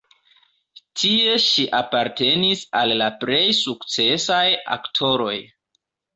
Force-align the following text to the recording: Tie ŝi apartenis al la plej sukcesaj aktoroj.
Tie 1.01 1.35
ŝi 1.47 1.65
apartenis 1.79 2.65
al 2.81 2.95
la 3.03 3.11
plej 3.25 3.43
sukcesaj 3.59 4.43
aktoroj. 4.79 5.37